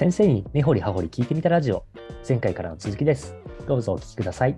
[0.00, 1.84] 先生に根掘り葉掘り聞いてみたラジオ
[2.26, 3.36] 前回からの続きです
[3.66, 4.56] どうぞお聞きください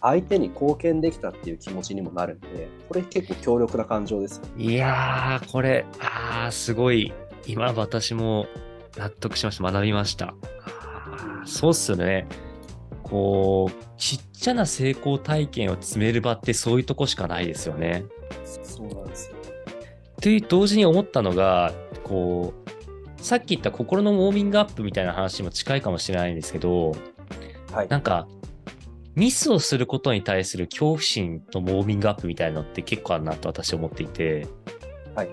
[0.00, 4.44] 相手に貢献できたっていう気持ちにもなるんで、これ結構強力な感情ですよ。
[4.56, 7.12] いやー、これ、あー、すごい、
[7.44, 8.46] 今私も
[8.96, 9.64] 納得しました。
[9.64, 10.32] 学びました。
[11.44, 12.28] そうっすよね。
[13.02, 18.04] こう、ちっちゃな成功体験を詰める場ってそういうとこしかないですよね。
[18.62, 19.36] そうなんですよ。
[20.20, 21.72] という同時に思ったのが、
[22.04, 22.75] こう、
[23.26, 26.92] さっき言った心のウォーミングアップみたいな話にも近いかもしれないんですけど、
[27.72, 27.88] はい。
[27.88, 28.28] なんか、
[29.16, 34.46] ミスをすることに対する恐怖心のウォーミングアップみたいなのって結構あるなと私は思っていて、
[35.16, 35.28] はい。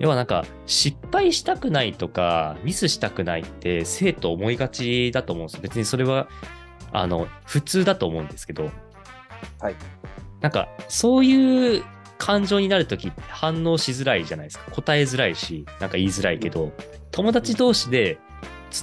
[0.00, 5.62] 要はなんか、失敗したくないとか、ミスしたくないって生徒思いがちだと思うんですよ。
[5.62, 6.26] 別にそれは、
[6.90, 8.68] あの、普通だと思うんですけど、
[9.60, 9.76] はい。
[10.40, 11.84] なんか、そういう
[12.18, 14.70] 感情になるときって反応しづらいじゃないですか。
[14.70, 16.72] 答えづらいし、なんか言いづらいけど、
[17.10, 18.18] 友達同士で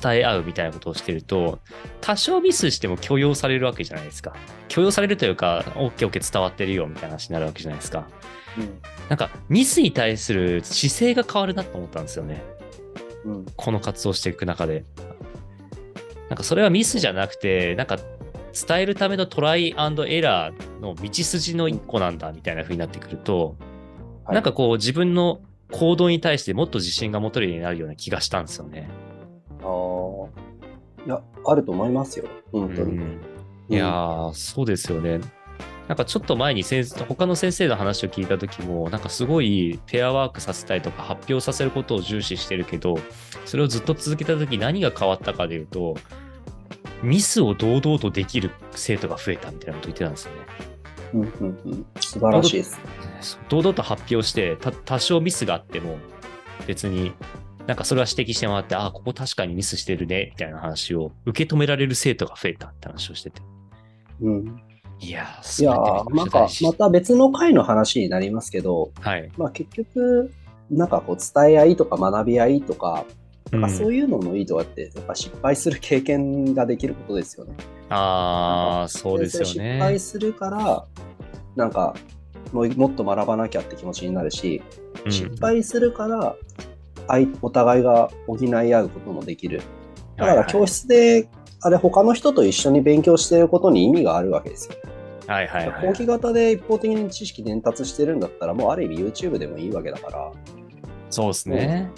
[0.02, 1.60] 伝え合うみたいなことをしてると、
[2.02, 4.36] 多少ミスしても許容されるわけじゃないですか。
[4.68, 8.08] 許容されるというか、OK、OK 伝わってるよみたいな話になるわけじゃないですか。
[8.58, 8.82] うん。
[9.10, 12.42] なんか、ミスに対する姿勢が変わるなと思ったんですよね。
[13.26, 13.46] うん。
[13.56, 14.86] この活動していく中で。
[16.30, 18.00] なんかそれはミスじゃなくて、なんか
[18.56, 28.90] 伝えるためのトライアンドエラーの道筋の一個なんだみたいな風になってくると、はいなんかこう自分の行動に対してもっと自信が持てるようになるような気がしたんですよね。
[29.62, 31.06] ああ。
[31.06, 32.26] いや、あると思いますよ。
[32.52, 32.98] 本当に。
[32.98, 33.22] うん
[33.68, 35.20] いやー、そうですよね。
[35.88, 42.98] なんかちょっと前に先生他の先生の話を聞いた時もなんかすごいペアワークさせたいとか発表させることを重視してるけど
[43.46, 45.96] それをずっと続けた時何が変わったかでいうと
[47.06, 50.40] ミスを堂々とできる生徒が増えたみたいなこと言ってたんですよね。
[51.14, 51.86] うんうんうん。
[52.00, 52.80] 素晴らしいです。
[53.50, 55.98] 堂々と発表してた多少ミスがあっても
[56.68, 57.14] 別に
[57.68, 63.42] なんかそれは指摘してもらってあここ確かにミスしてるねみたいな話を受け止められる生徒が増えたって話をしてて
[64.22, 64.62] うん。
[65.00, 70.32] いやーいやなんかまた別の回の話になりますけど、はい、まあ結局、
[70.72, 73.06] なんかこう伝え合いとか学び合いとか、
[73.56, 73.70] なん。
[73.70, 77.54] かそういうののいいとこって、やっぱ失敗する経験ができることですよね。
[77.90, 80.86] ああそうですよそれ失敗ねするから、
[81.56, 81.96] なんか
[82.52, 84.62] もうもっと学ばなきゃって気持ちになるし、
[85.06, 85.12] うん。
[85.12, 86.36] 失敗するから
[87.08, 89.62] 相お互いが補い合うこともできる。
[90.18, 91.30] だから教室で、
[91.62, 94.76] あれ他の人と一緒に勉強してることに意味があるわけですよ。
[95.28, 95.82] はいはいはい。
[95.82, 100.32] 講義型で一方的に知識伝達してるんだったら、もうある意味 YouTube でもいいわけだから、
[101.10, 101.90] そうですね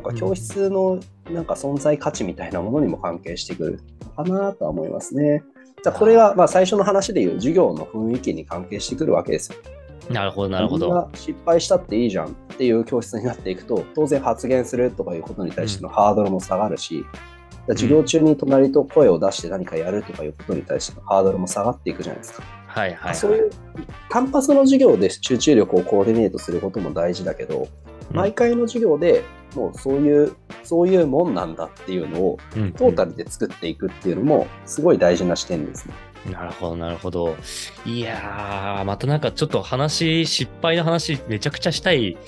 [0.00, 0.98] なんか教室の
[1.30, 3.80] なんか存在価値みたいなものにも関係してくる
[4.16, 5.42] のかなとは思いますね。
[5.82, 9.58] じゃあこれはまあ最初の話でいう授業の雰囲気に関係してくるわけですよ。
[10.08, 17.04] なるほどなるほど失敗したっていいじゃんっていう教室になっていくと、当然発言するとかいうことに対してのハードルも下がるし、
[17.68, 22.42] 授業中に隣と声を出して何かやるとかいうことに対してのハードルも下がっていくじゃないですか。
[22.66, 23.50] はいはいはいそういう
[24.08, 27.68] 単発の授業で集中力をコーディネートすることも大事だけど、
[28.12, 35.94] 毎回の授業でもうそういう、そういうもんなんだっていうのをうんトータルで作っていくっていうのもすごい大事な視点ですね。
[36.30, 37.34] なるほど、なるほど。
[37.86, 42.18] いやー、またなんかちょっと話、失敗の話、めちゃくちゃしたい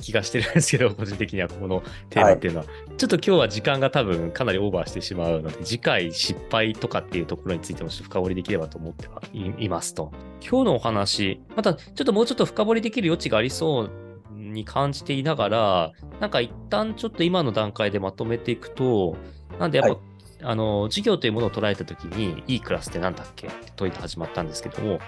[0.00, 2.66] 気がしてるんですけど、個人的にはこのテーマっていうのは。
[2.96, 10.12] ちょっと今日は時間が多分かなりオーバーしてしまうので、次回失敗とかっていうところについても深掘りできればと思ってはいいますと。
[10.40, 13.90] 今日のお話、またちょっともうちょっと深掘りできる余地がありそう
[14.38, 19.16] に感じていながら、なんか一旦ちょっと今の段階でまとめていくと、
[19.58, 20.02] なんでやっぱ、はい。
[20.40, 23.48] あの、授業というものを捉えたときに、いいクラスって何だっけ？
[23.48, 25.00] って問いて始まったんですけども、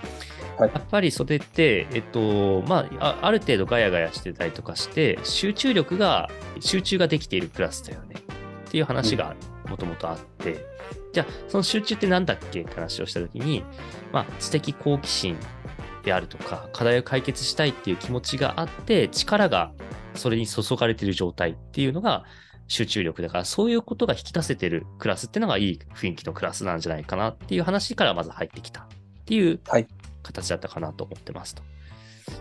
[0.59, 0.71] はい。
[0.75, 8.17] やっぱりそれって、えっと、まあ、あある程度ガヤガヤしてたりとかして、集中力が、集中ができているクラスだよね。
[8.69, 9.37] っていう話が
[9.69, 10.67] もともとあって、
[11.13, 12.63] じゃあ、その集中って何だっけ？
[12.63, 13.63] って話をしたときに、
[14.13, 15.37] まあ、知的好奇心
[16.03, 19.73] であるとか、課題を解決したいっていう気持ちがあって、力が
[20.15, 22.25] それに注がれている状態っていうのが
[22.69, 28.87] 集中力だから、そういうことが引き出せてるクラスっていうのがいい雰囲気のクラスなんじゃないかなっていう話からまず入ってきたっ
[29.25, 29.87] ていうはい
[30.23, 31.63] 形だったかなと思ってますと。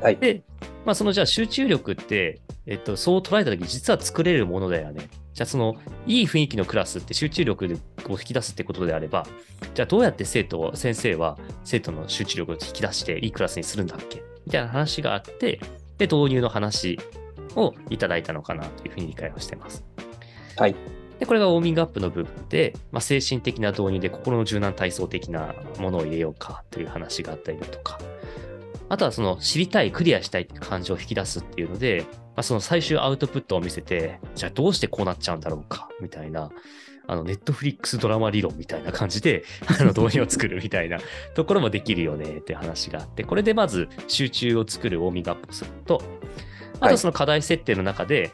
[0.02, 0.18] はい。
[0.18, 0.44] で、
[0.86, 5.08] まあ、そのじゃあ集中力って、えっと、そう捉えたとき、実は作れるものだよね。
[5.40, 7.66] じゃあそのいい雰囲気のクラスって集中力
[8.10, 9.26] を引き出すってことであれば、
[9.74, 14.22] じゃあどうやって生徒を、先生は生徒の集中力を引き出していいクラスにするんだっけ？
[14.46, 15.62] みたいな話があって、
[15.98, 17.00] で、導入の話
[17.56, 19.86] をいただいたのかなというふうに理解をしています。
[20.58, 20.76] はい。
[21.20, 27.98] で、これがウォーミングアップの部分で、まあ、精神的な導入で心の柔軟体操的なものを入れようかという話があったりだとか、
[28.90, 36.50] あとはその知りたい、クリアしたいって感情を引き出すっていうので、まあ、その最終アウトプットを見せて、じゃあどうしてこうなっちゃうんだろうか、みたいな、
[37.06, 39.44] あの、ネットフリックスドラマ理論みたいな感じで、
[39.80, 41.00] あの、動画を作るみたいな
[41.36, 46.02] ところもできるよねって話があって、これでまず集中を作るウォーミングアップをすると、
[46.80, 48.32] あとその課題設定の中で、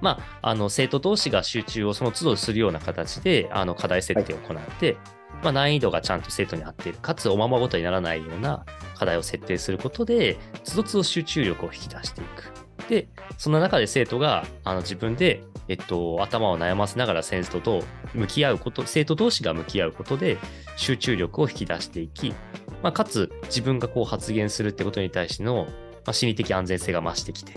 [0.00, 4.96] まあ、あの生徒同士が集中をその都度するような形であの課題設定を行って、
[5.42, 8.64] まあ、難易度がちゃんと生徒に合っている、かつおままごとにならないような
[8.96, 12.52] 課題を設定することで、つどつど集中力を引き出していく。
[12.88, 13.08] で、
[13.38, 20.36] そんな中で生徒があの自分で、えっと、頭を悩ませながら先生と向き合うこと、生徒同士が向き合うことで
[20.76, 22.34] 集中力を引き出していき、
[22.82, 25.70] まあ、かつ自分がこう発言するってことに対しての、ま
[26.06, 27.54] あ、心理的安全性が増してきて、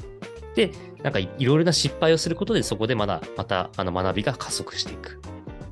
[0.56, 0.72] で、
[1.02, 5.22] なんかいろいろな失敗をすることで、そこでまだまたあの学びが加速していく。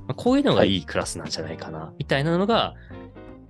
[0.08, 2.74] まあ、こういうのがいいクラスなんじゃないかな、みたいなのが、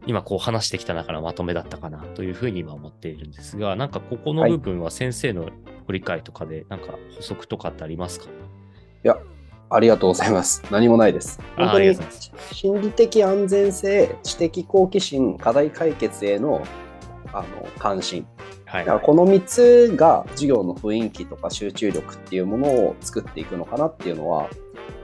[0.08, 5.50] 今こう話してきた中のまとめだったかなというふうに今思っているんですが、なんかここの部分は先生の
[5.86, 8.26] ご理解とかで、なんか補足とかってありますか？
[8.26, 8.30] い
[9.08, 9.18] や、
[9.70, 10.64] ありがとうございます。
[10.72, 11.40] 何もないです。
[11.56, 11.96] あ本当に
[12.52, 16.64] 心理的安全性、知的好奇心、課題解決への
[17.32, 17.46] あの
[17.78, 18.26] 関心。
[18.72, 24.50] はいだからこの3つが授業の雰囲気とか集中力っていうものを作っていくのかなっていうのは、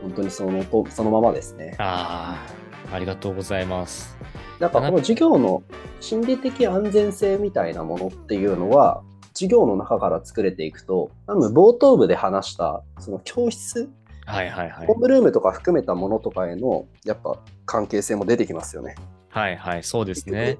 [0.01, 1.75] 本当にそのとそのままですね。
[1.77, 2.47] あ
[2.89, 4.17] あ、ありがとうございます。
[4.59, 5.63] だからこの授業の
[5.99, 9.03] 心理的安全性みたいなものっていうのは、
[9.33, 13.89] 授業の中から作れていくと、多分冒頭部で話した、その教室、
[14.25, 14.97] はいはいはいホー。
[14.97, 18.95] ムルームとか含めたものとかへの、やっぱ関係性も出てきますよね。
[19.29, 20.57] はいはい、そうですね。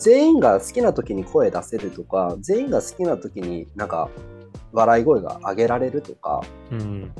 [0.00, 4.08] 全員が好きな時に声出せるとか、全員が好きな時になんか
[4.72, 6.40] 笑い声が上げられるとか、
[6.72, 7.12] うん。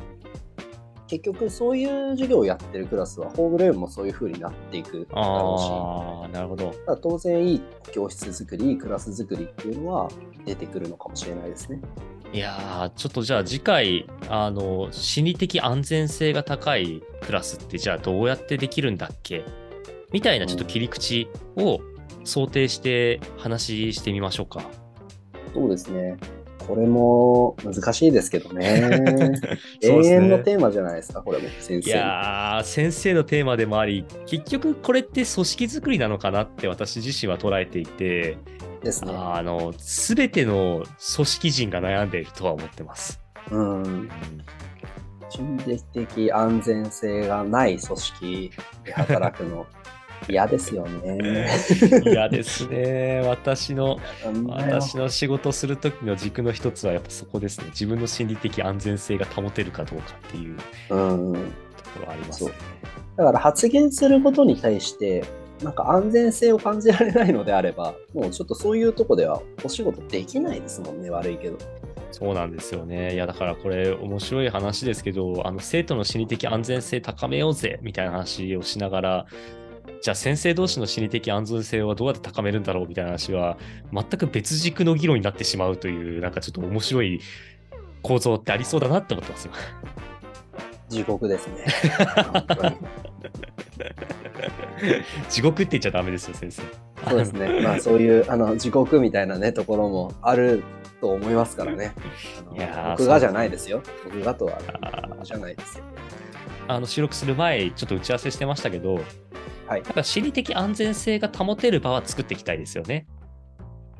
[1.07, 6.73] 結局そういう授業をやってるクラスはホームルームもそういう風になっていくだろうし、なるほど。
[7.03, 10.09] 当然いい教室作り、いいクラス作りっていうのは
[10.47, 11.81] 出てくるのかもしれないですね。
[12.33, 19.45] いやー、ちょっとじゃあ次回、あの、心理的安全性が高いクラスってじゃあどうやってできるんだっけ？
[20.13, 21.81] みたいなちょっと切り口を
[22.25, 24.63] 想定して話してみましょうか。
[25.55, 26.17] そうですね。
[26.67, 29.03] これも難しいですけどね。
[29.83, 31.91] 永遠のテーマじゃないですか、これも先い生。
[31.91, 38.39] やー、先生のテーマでもあり、結局これって組織づくりなのかなって私自身は捉えていて、
[38.83, 39.13] ですね。
[39.15, 40.85] あの、すべての
[41.17, 43.21] 組織人が悩んでいるとは思ってます。
[43.51, 43.83] うん。
[43.83, 44.09] うん
[45.31, 48.51] 心理的安全性がない組織
[48.85, 49.65] で働くの
[50.29, 51.49] 嫌ですよね。
[52.05, 53.23] 嫌ですね。
[53.27, 53.99] 私の、
[54.47, 57.67] 私の仕事するときの軸の一つはやっぱそこですね。
[57.71, 60.57] 自分の心理的安全性が保てるかどうかっていう
[60.89, 60.99] とう
[61.33, 61.33] ん。
[61.33, 62.53] ころはありますね。
[63.17, 65.25] だから発言することに対して、
[65.63, 71.59] なんか安全性を感じられないのであれば、もうちょっとそういうとこではお仕事できないですもんね、悪いけど。
[72.13, 73.15] そうなんですよね。
[73.15, 79.27] いや、だからこれ面白い話ですけど、あの生徒の心理的安全性高めようぜみたいな話をしながら、
[80.03, 83.59] じゃあ先生同士の心理的安全性はどうやって高めるんだろうみたいな話は、
[83.93, 87.21] 全く別軸の議論になってしまうという、なんかちょっと面白い
[88.03, 89.53] 構造ってありそうだなって思ってますよ。
[90.89, 91.67] 地獄ですね。
[95.29, 96.63] 地獄って言っちゃダメですよ、先生。
[97.09, 97.61] そうですね。
[97.63, 100.63] まあそういうあの地獄みたいなねところもある
[101.01, 101.93] と思いますからね。
[102.57, 103.83] いやー僕がじゃないですよ。
[104.05, 104.59] 僕がとは
[105.23, 105.85] じゃないですよ。
[106.69, 109.01] あの収録する前、ちょっと打ち合わせしてましたけど、
[109.71, 113.07] はいなんか心理的安全性が保てる場は作っていきたいですよね。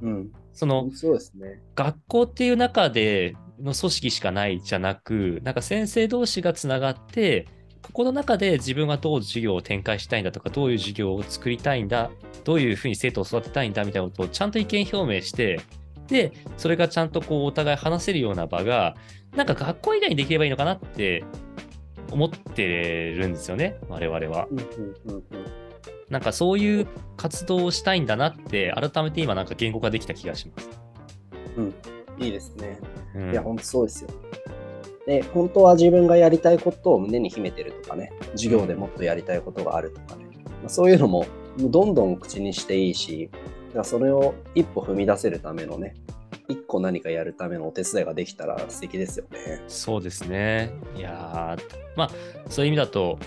[0.03, 0.33] うん。
[0.53, 1.61] そのそうですね。
[1.77, 7.47] 学校っていう中での組織しかないじゃなく、なんか先生同士がつながって、
[7.83, 12.11] ここの中で自分はどう授業を展開したいんだとか、どういう授業を作りたいんだ、
[12.43, 15.61] どういうふうに生徒を育てたいんだみたいなことをちゃんと意見表明して、
[16.09, 18.97] で、それがちゃんとこうお互い話せるような場が、
[19.37, 21.23] なんか学校以外にできればいいのかなって
[22.11, 24.49] 思ってるんですよね、我々は。
[24.51, 24.65] うんうん
[25.07, 25.25] うんうん。
[26.09, 26.87] なんかそういう
[27.17, 30.81] 活動をしたいんだなって、改めて今なんか言語化できた気がします。
[32.19, 32.79] いいですね。
[33.15, 34.11] うんいや、本当そうですよ。
[35.07, 41.27] で、本当は自分がやりたいことを胸に秘めてるとかね、授業でもっとやりたいことがあるとかね、まあ、そういうのも
[41.59, 43.31] どんどん口にしていいし、
[43.83, 45.95] それを一歩踏み出せるためのね、
[46.51, 49.63] 一個何かやるためのお手伝いができたら素敵ですよね。
[49.69, 50.73] そうですね。
[50.97, 51.63] いやー
[51.97, 52.11] まあ、
[52.49, 53.19] そういう意味だと、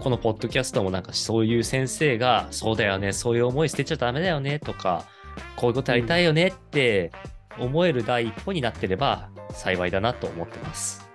[0.00, 5.04] このポッドキャストもなんかそういう先生が、そうだよね、そういう思い捨てちゃダメだよねとか、
[5.56, 7.12] こういうことやりたいよねって
[7.58, 11.06] 思える第一歩になってれば幸いだなと思ってます。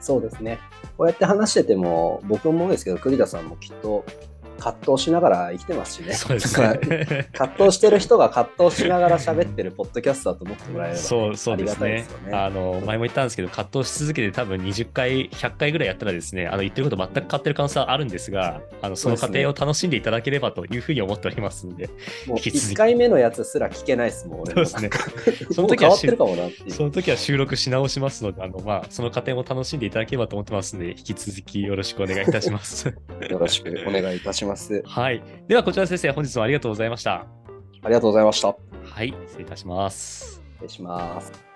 [0.00, 0.58] そうですね。
[0.96, 4.04] こうやって話してても、僕もですけど、栗田さんもきっと、
[4.60, 6.12] 葛藤しながら生きてますしね。
[6.12, 7.28] そうですね。
[7.32, 12.36] 葛藤してる人が葛藤しながら喋ってるポッドキャストだと思ってもらえれば、そうそうですねすよね。
[12.36, 21.88] あの前も言ったんですけど、葛藤し続けて多分20回、100回ぐらいやったらですね、あの言ってること全く変わってる可能性はあるんですが、あのその過程を楽しんでいただければというふうに思っておりますので、
[22.26, 24.66] もう引き続き1回目のやつすら聞けないですもん、俺も。
[24.66, 25.44] そうですね。
[25.48, 26.70] そその時はの時変わってるかもなっていう。
[26.70, 32.88] その時は収録し直しますので、あのまあ、その過程も楽しんでいただければと思ってますので、引き続きよろしくお願いいたします。
[33.28, 34.82] よろしくお願いいたします。
[34.84, 35.22] はい。
[35.48, 37.26] では、こちら先生、本日もありがとうございました。
[37.82, 38.48] ありがとうございました。
[38.48, 40.42] はい、失礼いたします。
[40.54, 41.49] 失礼します。